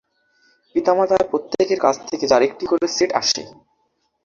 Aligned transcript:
পিতামাতার 0.75 1.23
প্রত্যেকের 1.31 1.79
কাছ 1.79 1.95
থেকে 2.09 2.25
যার 2.27 2.41
একটি 2.43 2.65
করে 2.65 2.85
সেট 2.87 3.11
আসে। 3.13 3.41